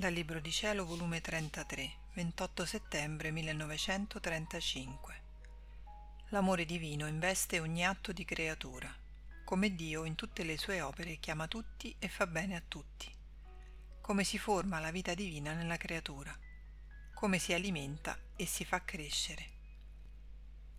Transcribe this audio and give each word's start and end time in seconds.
Dal 0.00 0.14
Libro 0.14 0.40
di 0.40 0.50
Cielo, 0.50 0.86
volume 0.86 1.20
33, 1.20 1.92
28 2.14 2.64
settembre 2.64 3.30
1935. 3.32 5.22
L'amore 6.30 6.64
divino 6.64 7.06
investe 7.06 7.60
ogni 7.60 7.84
atto 7.84 8.10
di 8.10 8.24
creatura, 8.24 8.90
come 9.44 9.74
Dio 9.74 10.04
in 10.04 10.14
tutte 10.14 10.42
le 10.42 10.56
sue 10.56 10.80
opere 10.80 11.18
chiama 11.18 11.46
tutti 11.48 11.94
e 11.98 12.08
fa 12.08 12.26
bene 12.26 12.56
a 12.56 12.62
tutti. 12.66 13.14
Come 14.00 14.24
si 14.24 14.38
forma 14.38 14.80
la 14.80 14.90
vita 14.90 15.12
divina 15.12 15.52
nella 15.52 15.76
creatura, 15.76 16.34
come 17.12 17.38
si 17.38 17.52
alimenta 17.52 18.18
e 18.36 18.46
si 18.46 18.64
fa 18.64 18.82
crescere. 18.82 19.50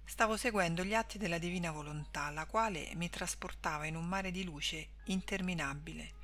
Stavo 0.04 0.36
seguendo 0.36 0.84
gli 0.84 0.96
atti 0.96 1.20
della 1.20 1.38
divina 1.38 1.70
volontà, 1.70 2.32
la 2.32 2.48
quale 2.48 2.90
mi 2.96 3.08
trasportava 3.08 3.86
in 3.86 3.96
un 3.96 4.08
mare 4.08 4.32
di 4.32 4.44
luce 4.44 4.94
interminabile 5.04 6.21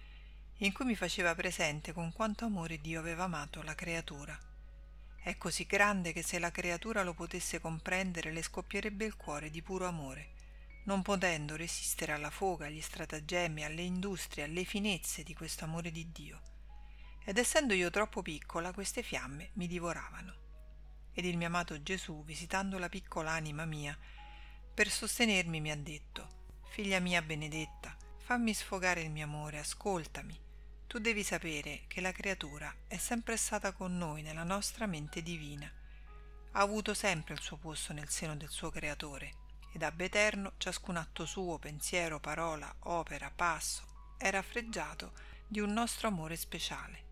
in 0.58 0.74
cui 0.74 0.86
mi 0.86 0.96
faceva 0.96 1.36
presente 1.36 1.94
con 1.94 2.12
quanto 2.12 2.46
amore 2.46 2.80
Dio 2.80 3.00
aveva 3.00 3.26
amato 3.26 3.62
la 3.62 3.76
creatura. 3.76 4.38
È 5.22 5.38
così 5.38 5.66
grande 5.66 6.14
che 6.14 6.24
se 6.24 6.40
la 6.40 6.52
creatura 6.52 7.04
lo 7.04 7.14
potesse 7.14 7.60
comprendere 7.60 8.32
le 8.32 8.42
scoppierebbe 8.42 9.06
il 9.06 9.16
cuore 9.16 9.52
di 9.52 9.62
puro 9.62 9.86
amore, 9.86 10.34
non 10.86 11.02
potendo 11.04 11.56
resistere 11.56 12.14
alla 12.14 12.32
foga, 12.32 12.66
agli 12.66 12.82
stratagemmi, 12.82 13.64
alle 13.64 13.82
industrie, 13.84 14.46
alle 14.46 14.64
finezze 14.64 15.22
di 15.22 15.36
questo 15.36 15.66
amore 15.66 15.92
di 15.92 16.12
Dio. 16.12 16.42
Ed 17.24 17.38
essendo 17.38 17.74
io 17.74 17.90
troppo 17.90 18.22
piccola, 18.22 18.72
queste 18.72 19.04
fiamme 19.04 19.50
mi 19.54 19.68
divoravano. 19.68 20.46
Ed 21.14 21.26
il 21.26 21.38
mio 21.38 21.48
amato 21.48 21.84
Gesù, 21.84 22.24
visitando 22.24 22.80
la 22.80 22.90
piccola 22.90 23.32
anima 23.32 23.66
mia, 23.66 23.98
per 24.74 24.90
sostenermi 24.90 25.60
mi 25.60 25.72
ha 25.72 25.78
detto, 25.78 26.36
Figlia 26.70 27.00
mia 27.00 27.22
benedetta, 27.22 27.96
fammi 28.20 28.54
sfogare 28.54 29.02
il 29.02 29.10
mio 29.10 29.26
amore, 29.26 29.58
ascoltami, 29.58 30.40
tu 30.88 30.99
devi 30.99 31.21
sapere 31.21 31.84
che 31.88 31.99
la 31.99 32.13
creatura 32.13 32.74
è 32.88 32.96
sempre 32.96 33.35
stata 33.35 33.74
con 33.74 33.98
noi 33.98 34.21
nella 34.21 34.43
nostra 34.43 34.85
mente 34.85 35.21
divina. 35.21 35.70
Ha 36.52 36.60
avuto 36.62 36.93
sempre 36.93 37.34
il 37.34 37.41
suo 37.41 37.57
posto 37.57 37.91
nel 37.91 38.07
seno 38.07 38.38
del 38.38 38.48
suo 38.48 38.70
creatore 38.70 39.34
ed 39.74 39.84
ab 39.84 39.99
eterno 39.99 40.54
ciascun 40.55 40.96
atto 40.96 41.26
suo, 41.26 41.60
pensiero, 41.60 42.21
parola, 42.21 42.74
opera, 42.84 43.30
passo 43.30 44.15
era 44.18 44.41
freggiato 44.41 45.12
di 45.46 45.60
un 45.60 45.74
nostro 45.74 46.08
amore 46.08 46.38
speciale. 46.38 47.04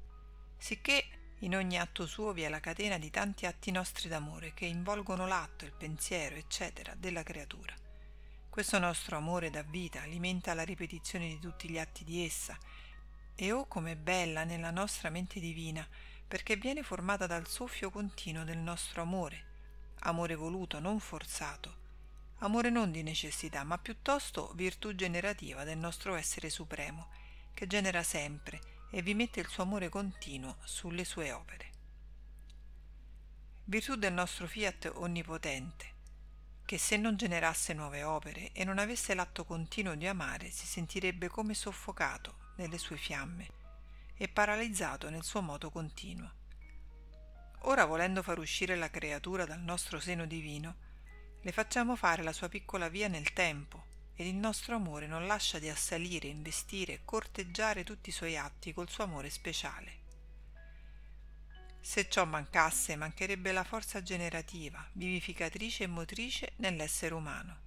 Sicché 0.57 1.33
in 1.39 1.53
ogni 1.53 1.77
atto 1.77 2.05
suo 2.05 2.31
vi 2.31 2.43
è 2.43 2.49
la 2.49 2.61
catena 2.61 2.97
di 2.97 3.09
tanti 3.09 3.45
atti 3.45 3.71
nostri 3.71 4.07
d'amore 4.07 4.53
che 4.53 4.65
involgono 4.65 5.27
l'atto, 5.27 5.65
il 5.65 5.73
pensiero, 5.73 6.35
eccetera, 6.35 6.95
della 6.95 7.23
creatura. 7.23 7.73
Questo 8.49 8.79
nostro 8.79 9.17
amore 9.17 9.49
dà 9.49 9.63
vita, 9.63 10.01
alimenta 10.01 10.53
la 10.53 10.63
ripetizione 10.63 11.27
di 11.27 11.39
tutti 11.39 11.69
gli 11.69 11.77
atti 11.77 12.05
di 12.05 12.23
essa 12.23 12.57
e 13.35 13.51
oh 13.51 13.65
com'è 13.67 13.97
bella 13.97 14.45
nella 14.45 14.71
nostra 14.71 15.09
mente 15.09 15.39
divina, 15.39 15.85
perché 16.27 16.55
viene 16.55 16.83
formata 16.83 17.27
dal 17.27 17.47
soffio 17.47 17.89
continuo 17.89 18.45
del 18.45 18.57
nostro 18.57 19.01
amore, 19.01 19.43
amore 19.99 20.35
voluto, 20.35 20.79
non 20.79 20.99
forzato, 20.99 21.83
amore 22.39 22.69
non 22.69 22.91
di 22.91 23.03
necessità, 23.03 23.63
ma 23.63 23.77
piuttosto 23.77 24.51
virtù 24.55 24.95
generativa 24.95 25.63
del 25.63 25.77
nostro 25.77 26.15
essere 26.15 26.49
supremo, 26.49 27.09
che 27.53 27.67
genera 27.67 28.03
sempre 28.03 28.61
e 28.89 29.01
vi 29.01 29.13
mette 29.13 29.41
il 29.41 29.47
suo 29.47 29.63
amore 29.63 29.89
continuo 29.89 30.57
sulle 30.63 31.03
sue 31.03 31.31
opere. 31.31 31.71
Virtù 33.65 33.95
del 33.95 34.13
nostro 34.13 34.47
fiat 34.47 34.91
onnipotente, 34.95 35.93
che 36.65 36.77
se 36.77 36.97
non 36.97 37.17
generasse 37.17 37.73
nuove 37.73 38.03
opere 38.03 38.51
e 38.53 38.63
non 38.63 38.79
avesse 38.79 39.13
l'atto 39.13 39.43
continuo 39.43 39.95
di 39.95 40.07
amare, 40.07 40.49
si 40.49 40.65
sentirebbe 40.65 41.27
come 41.27 41.53
soffocato 41.53 42.44
nelle 42.55 42.77
sue 42.77 42.97
fiamme 42.97 43.47
e 44.15 44.27
paralizzato 44.27 45.09
nel 45.09 45.23
suo 45.23 45.41
moto 45.41 45.69
continuo. 45.69 46.31
Ora 47.61 47.85
volendo 47.85 48.21
far 48.21 48.39
uscire 48.39 48.75
la 48.75 48.89
creatura 48.89 49.45
dal 49.45 49.61
nostro 49.61 49.99
seno 49.99 50.25
divino, 50.25 50.75
le 51.41 51.51
facciamo 51.51 51.95
fare 51.95 52.23
la 52.23 52.33
sua 52.33 52.49
piccola 52.49 52.89
via 52.89 53.07
nel 53.07 53.33
tempo 53.33 53.85
ed 54.15 54.27
il 54.27 54.35
nostro 54.35 54.75
amore 54.75 55.07
non 55.07 55.27
lascia 55.27 55.59
di 55.59 55.67
assalire, 55.67 56.27
investire 56.27 56.93
e 56.93 57.01
corteggiare 57.03 57.83
tutti 57.83 58.09
i 58.09 58.13
suoi 58.13 58.37
atti 58.37 58.73
col 58.73 58.89
suo 58.89 59.03
amore 59.03 59.29
speciale. 59.29 60.03
Se 61.81 62.09
ciò 62.09 62.25
mancasse, 62.25 62.95
mancherebbe 62.95 63.51
la 63.51 63.63
forza 63.63 64.01
generativa, 64.01 64.83
vivificatrice 64.93 65.83
e 65.83 65.87
motrice 65.87 66.53
nell'essere 66.57 67.13
umano. 67.13 67.64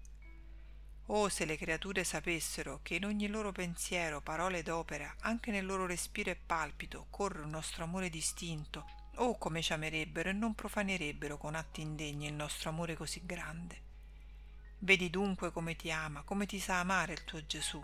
Oh, 1.10 1.30
se 1.30 1.46
le 1.46 1.56
creature 1.56 2.04
sapessero 2.04 2.80
che 2.82 2.96
in 2.96 3.06
ogni 3.06 3.28
loro 3.28 3.50
pensiero, 3.50 4.20
parola 4.20 4.58
ed 4.58 4.69
opera, 4.69 5.14
anche 5.20 5.50
nel 5.50 5.64
loro 5.64 5.86
respiro 5.86 6.30
e 6.30 6.36
palpito, 6.36 7.06
corre 7.08 7.41
un 7.41 7.48
nostro 7.48 7.84
amore 7.84 8.10
distinto, 8.10 8.84
oh 9.14 9.38
come 9.38 9.62
ci 9.62 9.72
amerebbero 9.72 10.28
e 10.28 10.32
non 10.34 10.54
profanerebbero 10.54 11.38
con 11.38 11.54
atti 11.54 11.80
indegni 11.80 12.26
il 12.26 12.34
nostro 12.34 12.69
amore 12.69 12.94
così 12.94 13.22
grande. 13.24 13.80
Vedi 14.80 15.08
dunque 15.08 15.50
come 15.50 15.76
ti 15.76 15.91
ama, 15.91 16.24
come 16.24 16.44
ti 16.44 16.60
sa 16.60 16.80
amare 16.80 17.14
il 17.14 17.25
tuo 17.25 17.44
Gesù. 17.46 17.82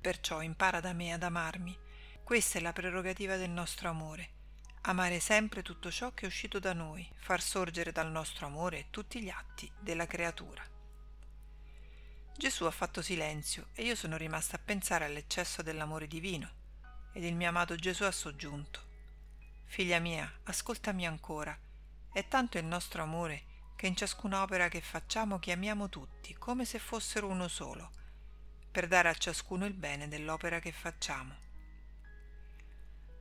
Perciò 0.00 0.40
impara 0.40 0.78
da 0.78 0.92
me 0.92 1.12
ad 1.12 1.24
amarmi. 1.24 1.76
Questa 2.22 2.58
è 2.58 2.62
la 2.62 2.72
prerogativa 2.72 3.34
del 3.34 3.50
nostro 3.50 3.88
amore. 3.88 4.30
Amare 4.82 5.18
sempre 5.18 5.62
tutto 5.62 5.90
ciò 5.90 6.14
che 6.14 6.26
è 6.26 6.28
uscito 6.28 6.60
da 6.60 6.72
noi, 6.74 7.10
far 7.16 7.42
sorgere 7.42 7.90
dal 7.90 8.08
nostro 8.08 8.46
amore 8.46 8.86
tutti 8.90 9.20
gli 9.20 9.30
atti 9.30 9.68
della 9.80 10.06
creatura. 10.06 10.77
Gesù 12.38 12.66
ha 12.66 12.70
fatto 12.70 13.02
silenzio 13.02 13.70
e 13.72 13.82
io 13.82 13.96
sono 13.96 14.16
rimasta 14.16 14.54
a 14.54 14.60
pensare 14.64 15.04
all'eccesso 15.04 15.60
dell'amore 15.60 16.06
divino 16.06 16.48
ed 17.12 17.24
il 17.24 17.34
mio 17.34 17.48
amato 17.48 17.74
Gesù 17.74 18.04
ha 18.04 18.12
soggiunto. 18.12 18.80
Figlia 19.64 19.98
mia, 19.98 20.32
ascoltami 20.44 21.04
ancora. 21.04 21.58
È 22.12 22.28
tanto 22.28 22.56
il 22.56 22.64
nostro 22.64 23.02
amore 23.02 23.42
che 23.74 23.88
in 23.88 23.96
ciascuna 23.96 24.40
opera 24.40 24.68
che 24.68 24.80
facciamo 24.80 25.40
chiamiamo 25.40 25.88
tutti 25.88 26.32
come 26.34 26.64
se 26.64 26.78
fossero 26.78 27.26
uno 27.26 27.48
solo, 27.48 27.90
per 28.70 28.86
dare 28.86 29.08
a 29.08 29.14
ciascuno 29.14 29.66
il 29.66 29.74
bene 29.74 30.06
dell'opera 30.06 30.60
che 30.60 30.70
facciamo. 30.70 31.34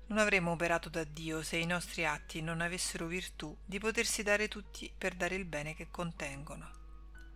Non 0.10 0.20
avremmo 0.20 0.52
operato 0.52 0.90
da 0.90 1.04
Dio 1.04 1.42
se 1.42 1.58
i 1.58 1.66
nostri 1.66 2.06
atti 2.06 2.40
non 2.42 2.62
avessero 2.62 3.08
virtù 3.08 3.58
di 3.66 3.80
potersi 3.80 4.22
dare 4.22 4.48
tutti 4.48 4.94
per 4.96 5.16
dare 5.16 5.34
il 5.34 5.46
bene 5.46 5.74
che 5.74 5.90
contengono. 5.90 6.77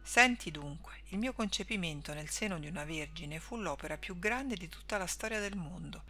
Senti 0.04 0.52
dunque, 0.52 1.04
il 1.10 1.20
mio 1.20 1.32
concepimento 1.32 2.14
nel 2.14 2.30
seno 2.30 2.60
di 2.60 2.68
una 2.68 2.84
vergine 2.84 3.40
fu 3.40 3.56
l'opera 3.56 3.98
più 3.98 4.18
grande 4.20 4.56
di 4.56 4.68
tutta 4.68 4.98
la 4.98 5.06
storia 5.06 5.40
del 5.40 5.56
mondo. 5.56 6.04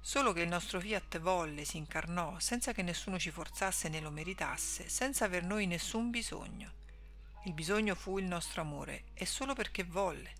Solo 0.00 0.32
che 0.32 0.42
il 0.42 0.48
nostro 0.48 0.80
fiat 0.80 1.18
volle, 1.20 1.64
si 1.64 1.76
incarnò, 1.76 2.38
senza 2.40 2.72
che 2.72 2.82
nessuno 2.82 3.18
ci 3.18 3.30
forzasse 3.30 3.88
né 3.88 4.00
lo 4.00 4.10
meritasse, 4.10 4.88
senza 4.88 5.24
aver 5.24 5.44
noi 5.44 5.66
nessun 5.66 6.10
bisogno. 6.10 6.80
Il 7.44 7.54
bisogno 7.54 7.94
fu 7.94 8.18
il 8.18 8.26
nostro 8.26 8.60
amore, 8.60 9.04
e 9.14 9.24
solo 9.24 9.54
perché 9.54 9.84
volle. 9.84 10.34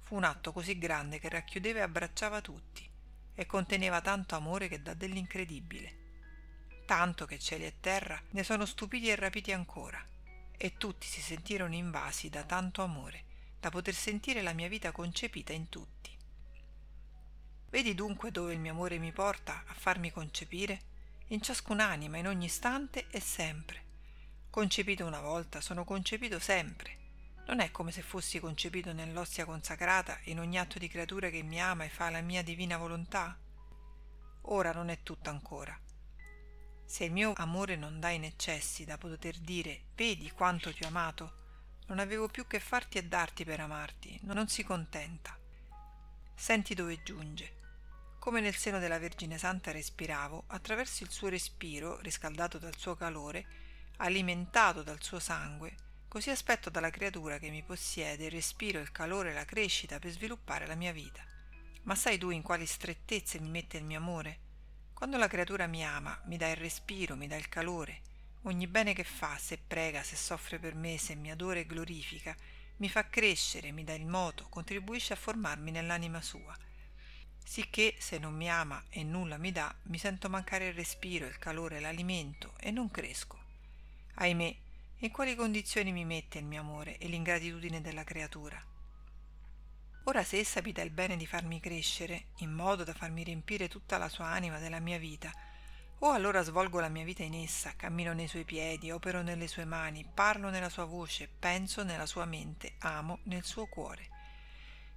Fu 0.00 0.14
un 0.14 0.24
atto 0.24 0.52
così 0.52 0.78
grande 0.78 1.18
che 1.18 1.28
racchiudeva 1.28 1.80
e 1.80 1.82
abbracciava 1.82 2.40
tutti, 2.40 2.88
e 3.34 3.46
conteneva 3.46 4.00
tanto 4.00 4.36
amore 4.36 4.68
che 4.68 4.80
dà 4.80 4.94
dell'incredibile. 4.94 6.04
Tanto 6.86 7.26
che 7.26 7.38
cieli 7.38 7.64
e 7.64 7.80
terra 7.80 8.18
ne 8.30 8.44
sono 8.44 8.64
stupiti 8.64 9.08
e 9.08 9.16
rapiti 9.16 9.52
ancora 9.52 10.14
e 10.56 10.76
tutti 10.76 11.06
si 11.06 11.20
sentirono 11.20 11.74
invasi 11.74 12.28
da 12.28 12.44
tanto 12.44 12.82
amore, 12.82 13.24
da 13.60 13.70
poter 13.70 13.94
sentire 13.94 14.42
la 14.42 14.52
mia 14.52 14.68
vita 14.68 14.92
concepita 14.92 15.52
in 15.52 15.68
tutti. 15.68 16.16
Vedi 17.68 17.94
dunque 17.94 18.30
dove 18.30 18.52
il 18.52 18.60
mio 18.60 18.72
amore 18.72 18.98
mi 18.98 19.12
porta 19.12 19.64
a 19.66 19.74
farmi 19.74 20.10
concepire? 20.10 20.80
In 21.28 21.42
ciascun'anima, 21.42 22.16
in 22.16 22.28
ogni 22.28 22.46
istante 22.46 23.06
e 23.10 23.20
sempre. 23.20 23.84
Concepito 24.48 25.04
una 25.04 25.20
volta, 25.20 25.60
sono 25.60 25.84
concepito 25.84 26.38
sempre. 26.38 26.96
Non 27.46 27.60
è 27.60 27.70
come 27.70 27.92
se 27.92 28.02
fossi 28.02 28.40
concepito 28.40 28.92
nell'ostia 28.92 29.44
consacrata 29.44 30.18
in 30.24 30.40
ogni 30.40 30.58
atto 30.58 30.78
di 30.78 30.88
creatura 30.88 31.28
che 31.28 31.42
mi 31.42 31.60
ama 31.60 31.84
e 31.84 31.88
fa 31.88 32.10
la 32.10 32.20
mia 32.20 32.42
divina 32.42 32.76
volontà? 32.76 33.36
Ora 34.42 34.72
non 34.72 34.88
è 34.88 35.02
tutto 35.02 35.30
ancora. 35.30 35.78
Se 36.86 37.04
il 37.04 37.12
mio 37.12 37.32
amore 37.34 37.74
non 37.74 37.98
dà 37.98 38.10
in 38.10 38.22
eccessi 38.22 38.84
da 38.84 38.96
poter 38.96 39.38
dire 39.38 39.86
vedi 39.96 40.30
quanto 40.30 40.72
ti 40.72 40.84
ho 40.84 40.86
amato, 40.86 41.44
non 41.88 41.98
avevo 41.98 42.28
più 42.28 42.46
che 42.46 42.60
farti 42.60 42.96
e 42.96 43.04
darti 43.04 43.44
per 43.44 43.58
amarti, 43.58 44.20
non 44.22 44.46
si 44.48 44.62
contenta. 44.62 45.36
Senti 46.34 46.74
dove 46.74 47.02
giunge. 47.02 47.54
Come 48.20 48.40
nel 48.40 48.54
seno 48.54 48.78
della 48.78 49.00
Vergine 49.00 49.36
Santa 49.36 49.72
respiravo, 49.72 50.44
attraverso 50.48 51.02
il 51.02 51.10
suo 51.10 51.28
respiro, 51.28 51.98
riscaldato 52.00 52.58
dal 52.58 52.76
suo 52.76 52.94
calore, 52.94 53.46
alimentato 53.98 54.82
dal 54.82 55.02
suo 55.02 55.18
sangue, 55.18 55.74
così 56.08 56.30
aspetto 56.30 56.70
dalla 56.70 56.90
creatura 56.90 57.38
che 57.38 57.50
mi 57.50 57.62
possiede 57.62 58.26
il 58.26 58.30
respiro, 58.30 58.78
il 58.78 58.92
calore 58.92 59.30
e 59.30 59.34
la 59.34 59.44
crescita 59.44 59.98
per 59.98 60.10
sviluppare 60.10 60.66
la 60.66 60.76
mia 60.76 60.92
vita. 60.92 61.22
Ma 61.82 61.94
sai 61.94 62.16
tu 62.16 62.30
in 62.30 62.42
quali 62.42 62.64
strettezze 62.64 63.40
mi 63.40 63.50
mette 63.50 63.76
il 63.76 63.84
mio 63.84 63.98
amore? 63.98 64.45
Quando 64.96 65.18
la 65.18 65.28
creatura 65.28 65.66
mi 65.66 65.84
ama, 65.84 66.18
mi 66.24 66.38
dà 66.38 66.48
il 66.48 66.56
respiro, 66.56 67.16
mi 67.16 67.26
dà 67.26 67.36
il 67.36 67.50
calore, 67.50 68.00
ogni 68.44 68.66
bene 68.66 68.94
che 68.94 69.04
fa, 69.04 69.36
se 69.36 69.58
prega, 69.58 70.02
se 70.02 70.16
soffre 70.16 70.58
per 70.58 70.74
me, 70.74 70.96
se 70.96 71.14
mi 71.14 71.30
adora 71.30 71.58
e 71.58 71.66
glorifica, 71.66 72.34
mi 72.78 72.88
fa 72.88 73.06
crescere, 73.06 73.72
mi 73.72 73.84
dà 73.84 73.92
il 73.92 74.06
moto, 74.06 74.46
contribuisce 74.48 75.12
a 75.12 75.16
formarmi 75.16 75.70
nell'anima 75.70 76.22
sua. 76.22 76.56
sicché 77.44 77.94
se 77.98 78.16
non 78.16 78.34
mi 78.34 78.48
ama 78.48 78.82
e 78.88 79.02
nulla 79.02 79.36
mi 79.36 79.52
dà, 79.52 79.72
mi 79.82 79.98
sento 79.98 80.30
mancare 80.30 80.68
il 80.68 80.74
respiro, 80.74 81.26
il 81.26 81.38
calore, 81.38 81.78
l'alimento 81.78 82.54
e 82.58 82.70
non 82.70 82.90
cresco. 82.90 83.38
Ahimè, 84.14 84.56
in 85.00 85.10
quali 85.10 85.34
condizioni 85.34 85.92
mi 85.92 86.06
mette 86.06 86.38
il 86.38 86.46
mio 86.46 86.62
amore 86.62 86.96
e 86.96 87.06
l'ingratitudine 87.06 87.82
della 87.82 88.02
creatura? 88.02 88.75
Ora 90.08 90.22
se 90.22 90.38
essa 90.38 90.62
mi 90.62 90.70
dà 90.70 90.82
il 90.82 90.90
bene 90.90 91.16
di 91.16 91.26
farmi 91.26 91.58
crescere, 91.58 92.26
in 92.36 92.52
modo 92.52 92.84
da 92.84 92.94
farmi 92.94 93.24
riempire 93.24 93.66
tutta 93.66 93.98
la 93.98 94.08
sua 94.08 94.26
anima 94.26 94.60
della 94.60 94.78
mia 94.78 94.98
vita, 94.98 95.32
o 95.98 96.12
allora 96.12 96.42
svolgo 96.42 96.78
la 96.78 96.88
mia 96.88 97.02
vita 97.02 97.24
in 97.24 97.34
essa, 97.34 97.74
cammino 97.74 98.12
nei 98.12 98.28
suoi 98.28 98.44
piedi, 98.44 98.92
opero 98.92 99.22
nelle 99.22 99.48
sue 99.48 99.64
mani, 99.64 100.08
parlo 100.14 100.48
nella 100.48 100.68
sua 100.68 100.84
voce, 100.84 101.26
penso 101.26 101.82
nella 101.82 102.06
sua 102.06 102.24
mente, 102.24 102.74
amo 102.78 103.18
nel 103.24 103.42
suo 103.42 103.66
cuore. 103.66 104.08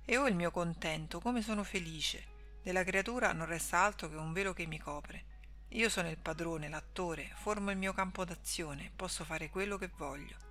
E 0.06 0.16
ho 0.16 0.28
il 0.28 0.36
mio 0.36 0.52
contento, 0.52 1.20
come 1.20 1.42
sono 1.42 1.64
felice. 1.64 2.60
Della 2.62 2.84
creatura 2.84 3.34
non 3.34 3.48
resta 3.48 3.80
altro 3.80 4.10
che 4.10 4.16
un 4.16 4.32
velo 4.32 4.54
che 4.54 4.68
mi 4.68 4.78
copre. 4.78 5.26
Io 5.70 5.90
sono 5.90 6.10
il 6.10 6.20
padrone, 6.20 6.70
l'attore, 6.70 7.32
formo 7.34 7.72
il 7.72 7.78
mio 7.78 7.94
campo 7.94 8.26
d'azione, 8.26 8.92
posso 8.96 9.24
fare 9.24 9.50
quello 9.50 9.80
che 9.80 9.90
voglio. 9.98 10.49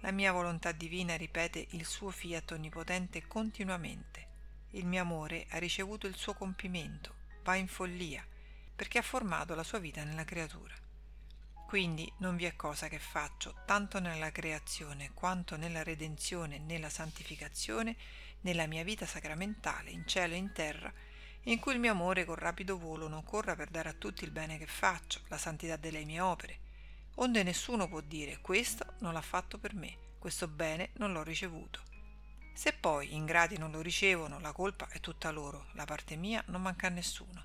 La 0.00 0.12
mia 0.12 0.30
volontà 0.30 0.70
divina 0.70 1.16
ripete 1.16 1.66
il 1.70 1.84
suo 1.84 2.10
fiat 2.10 2.52
onnipotente 2.52 3.26
continuamente. 3.26 4.26
Il 4.70 4.86
mio 4.86 5.02
amore 5.02 5.46
ha 5.50 5.58
ricevuto 5.58 6.06
il 6.06 6.14
suo 6.14 6.34
compimento, 6.34 7.14
va 7.42 7.56
in 7.56 7.66
follia, 7.66 8.24
perché 8.76 8.98
ha 8.98 9.02
formato 9.02 9.56
la 9.56 9.64
sua 9.64 9.80
vita 9.80 10.04
nella 10.04 10.24
creatura. 10.24 10.74
Quindi 11.66 12.10
non 12.18 12.36
vi 12.36 12.44
è 12.44 12.54
cosa 12.54 12.86
che 12.88 13.00
faccio, 13.00 13.62
tanto 13.66 13.98
nella 13.98 14.30
creazione 14.30 15.10
quanto 15.14 15.56
nella 15.56 15.82
redenzione 15.82 16.58
nella 16.58 16.88
santificazione, 16.88 17.96
nella 18.42 18.66
mia 18.66 18.84
vita 18.84 19.04
sacramentale, 19.04 19.90
in 19.90 20.06
cielo 20.06 20.34
e 20.34 20.38
in 20.38 20.52
terra, 20.52 20.92
in 21.42 21.58
cui 21.58 21.72
il 21.72 21.80
mio 21.80 21.90
amore 21.90 22.24
con 22.24 22.36
rapido 22.36 22.78
volo 22.78 23.08
non 23.08 23.24
corra 23.24 23.56
per 23.56 23.68
dare 23.68 23.88
a 23.88 23.94
tutti 23.94 24.22
il 24.22 24.30
bene 24.30 24.58
che 24.58 24.66
faccio, 24.66 25.22
la 25.26 25.38
santità 25.38 25.76
delle 25.76 26.04
mie 26.04 26.20
opere, 26.20 26.60
onde 27.20 27.42
nessuno 27.42 27.88
può 27.88 28.00
dire 28.00 28.38
questo 28.40 28.94
non 28.98 29.12
l'ha 29.12 29.22
fatto 29.22 29.58
per 29.58 29.74
me, 29.74 29.96
questo 30.18 30.48
bene 30.48 30.90
non 30.94 31.12
l'ho 31.12 31.22
ricevuto. 31.22 31.82
Se 32.52 32.72
poi 32.72 33.14
ingrati 33.14 33.56
non 33.56 33.70
lo 33.70 33.80
ricevono, 33.80 34.40
la 34.40 34.52
colpa 34.52 34.88
è 34.88 35.00
tutta 35.00 35.30
loro, 35.30 35.66
la 35.72 35.84
parte 35.84 36.16
mia 36.16 36.42
non 36.46 36.62
manca 36.62 36.88
a 36.88 36.90
nessuno. 36.90 37.44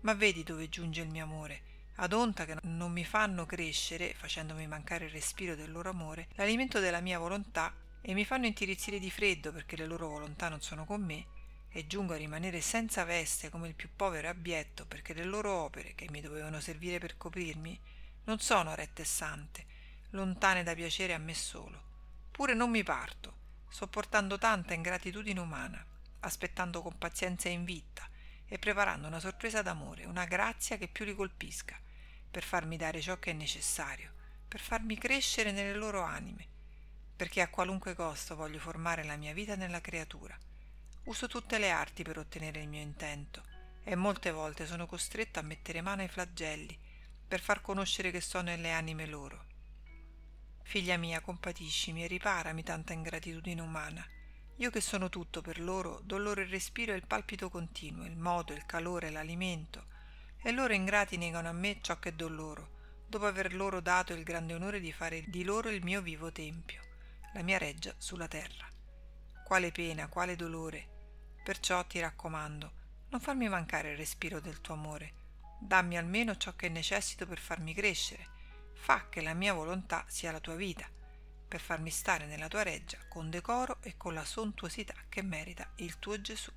Ma 0.00 0.14
vedi 0.14 0.42
dove 0.42 0.68
giunge 0.68 1.02
il 1.02 1.10
mio 1.10 1.24
amore, 1.24 1.62
ad 1.96 2.12
onta 2.12 2.44
che 2.44 2.56
non 2.62 2.92
mi 2.92 3.04
fanno 3.04 3.46
crescere, 3.46 4.14
facendomi 4.14 4.66
mancare 4.66 5.06
il 5.06 5.10
respiro 5.12 5.54
del 5.54 5.70
loro 5.70 5.90
amore, 5.90 6.28
l'alimento 6.34 6.80
della 6.80 7.00
mia 7.00 7.18
volontà 7.18 7.74
e 8.00 8.12
mi 8.12 8.24
fanno 8.24 8.46
intirizzire 8.46 8.98
di 8.98 9.10
freddo 9.10 9.52
perché 9.52 9.76
le 9.76 9.86
loro 9.86 10.08
volontà 10.08 10.48
non 10.48 10.60
sono 10.60 10.84
con 10.84 11.02
me, 11.02 11.26
e 11.70 11.86
giungo 11.86 12.12
a 12.12 12.18
rimanere 12.18 12.60
senza 12.60 13.04
veste 13.04 13.50
come 13.50 13.68
il 13.68 13.74
più 13.74 13.88
povero 13.96 14.28
abbietto 14.28 14.86
perché 14.86 15.14
le 15.14 15.24
loro 15.24 15.52
opere, 15.52 15.94
che 15.94 16.06
mi 16.10 16.20
dovevano 16.20 16.60
servire 16.60 16.98
per 16.98 17.16
coprirmi, 17.16 17.80
non 18.24 18.38
sono 18.38 18.74
rette 18.74 19.02
e 19.02 19.06
sante, 19.06 19.66
lontane 20.10 20.62
da 20.62 20.74
piacere 20.74 21.14
a 21.14 21.18
me 21.18 21.34
solo. 21.34 21.82
Pure 22.30 22.54
non 22.54 22.70
mi 22.70 22.82
parto, 22.82 23.32
sopportando 23.68 24.38
tanta 24.38 24.74
ingratitudine 24.74 25.40
umana, 25.40 25.84
aspettando 26.20 26.82
con 26.82 26.96
pazienza 26.96 27.48
e 27.48 27.52
invitta, 27.52 28.08
e 28.46 28.58
preparando 28.58 29.06
una 29.06 29.20
sorpresa 29.20 29.62
d'amore, 29.62 30.04
una 30.04 30.24
grazia 30.24 30.78
che 30.78 30.88
più 30.88 31.04
li 31.04 31.14
colpisca, 31.14 31.78
per 32.30 32.42
farmi 32.42 32.76
dare 32.76 33.00
ciò 33.00 33.18
che 33.18 33.30
è 33.30 33.34
necessario, 33.34 34.12
per 34.48 34.60
farmi 34.60 34.96
crescere 34.96 35.52
nelle 35.52 35.74
loro 35.74 36.02
anime, 36.02 36.46
perché 37.16 37.40
a 37.40 37.48
qualunque 37.48 37.94
costo 37.94 38.34
voglio 38.34 38.58
formare 38.58 39.04
la 39.04 39.16
mia 39.16 39.32
vita 39.32 39.54
nella 39.54 39.80
creatura. 39.80 40.36
Uso 41.04 41.26
tutte 41.26 41.58
le 41.58 41.70
arti 41.70 42.02
per 42.02 42.18
ottenere 42.18 42.60
il 42.60 42.68
mio 42.68 42.80
intento 42.80 43.42
e 43.84 43.94
molte 43.94 44.30
volte 44.30 44.66
sono 44.66 44.86
costretto 44.86 45.38
a 45.38 45.42
mettere 45.42 45.82
mano 45.82 46.00
ai 46.00 46.08
flagelli 46.08 46.78
per 47.26 47.40
far 47.40 47.60
conoscere 47.60 48.10
che 48.10 48.20
sto 48.20 48.40
nelle 48.42 48.72
anime 48.72 49.06
loro. 49.06 49.46
Figlia 50.62 50.96
mia, 50.96 51.20
compatiscimi 51.20 52.04
e 52.04 52.06
riparami 52.06 52.62
tanta 52.62 52.92
ingratitudine 52.92 53.60
umana 53.60 54.06
io 54.58 54.70
che 54.70 54.80
sono 54.80 55.08
tutto 55.08 55.40
per 55.42 55.60
loro, 55.60 55.98
do 56.04 56.16
loro 56.16 56.40
il 56.40 56.46
respiro 56.46 56.92
e 56.92 56.96
il 56.96 57.06
palpito 57.08 57.50
continuo, 57.50 58.04
il 58.04 58.16
modo, 58.16 58.52
il 58.52 58.64
calore, 58.66 59.10
l'alimento, 59.10 59.86
e 60.40 60.52
loro 60.52 60.72
ingrati 60.72 61.16
negano 61.16 61.48
a 61.48 61.52
me 61.52 61.78
ciò 61.80 61.98
che 61.98 62.14
do 62.14 62.28
loro, 62.28 63.02
dopo 63.08 63.26
aver 63.26 63.52
loro 63.52 63.80
dato 63.80 64.12
il 64.12 64.22
grande 64.22 64.54
onore 64.54 64.78
di 64.78 64.92
fare 64.92 65.24
di 65.26 65.42
loro 65.42 65.70
il 65.70 65.82
mio 65.82 66.00
vivo 66.02 66.30
tempio, 66.30 66.82
la 67.32 67.42
mia 67.42 67.58
reggia 67.58 67.92
sulla 67.98 68.28
terra. 68.28 68.68
Quale 69.44 69.72
pena, 69.72 70.06
quale 70.06 70.36
dolore. 70.36 70.88
Perciò 71.42 71.84
ti 71.86 71.98
raccomando, 71.98 72.72
non 73.08 73.20
farmi 73.20 73.48
mancare 73.48 73.90
il 73.90 73.96
respiro 73.96 74.38
del 74.38 74.60
tuo 74.60 74.74
amore. 74.74 75.22
Dammi 75.66 75.96
almeno 75.96 76.36
ciò 76.36 76.54
che 76.54 76.68
necessito 76.68 77.26
per 77.26 77.38
farmi 77.38 77.72
crescere. 77.72 78.26
Fa 78.74 79.08
che 79.08 79.22
la 79.22 79.32
mia 79.32 79.54
volontà 79.54 80.04
sia 80.08 80.30
la 80.30 80.38
tua 80.38 80.56
vita 80.56 80.86
per 81.48 81.58
farmi 81.58 81.88
stare 81.88 82.26
nella 82.26 82.48
tua 82.48 82.62
reggia 82.62 82.98
con 83.08 83.30
decoro 83.30 83.78
e 83.80 83.96
con 83.96 84.12
la 84.12 84.26
sontuosità 84.26 84.94
che 85.08 85.22
merita 85.22 85.72
il 85.76 85.98
tuo 85.98 86.20
Gesù. 86.20 86.52